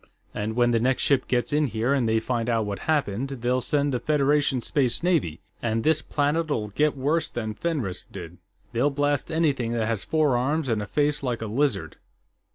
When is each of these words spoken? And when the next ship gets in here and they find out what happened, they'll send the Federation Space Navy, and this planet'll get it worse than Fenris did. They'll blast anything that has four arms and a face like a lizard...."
And 0.33 0.55
when 0.55 0.71
the 0.71 0.79
next 0.79 1.03
ship 1.03 1.27
gets 1.27 1.53
in 1.53 1.67
here 1.67 1.93
and 1.93 2.09
they 2.09 2.19
find 2.19 2.49
out 2.49 2.65
what 2.65 2.79
happened, 2.89 3.27
they'll 3.29 3.61
send 3.61 3.93
the 3.93 3.99
Federation 3.99 4.59
Space 4.59 5.03
Navy, 5.03 5.41
and 5.61 5.83
this 5.83 6.01
planet'll 6.01 6.69
get 6.69 6.93
it 6.93 6.97
worse 6.97 7.29
than 7.29 7.53
Fenris 7.53 8.03
did. 8.07 8.39
They'll 8.71 8.89
blast 8.89 9.31
anything 9.31 9.73
that 9.73 9.85
has 9.85 10.03
four 10.03 10.35
arms 10.35 10.69
and 10.69 10.81
a 10.81 10.87
face 10.87 11.21
like 11.21 11.43
a 11.43 11.45
lizard...." 11.45 11.97